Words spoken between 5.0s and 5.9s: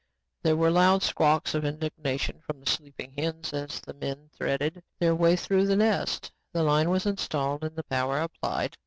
way through the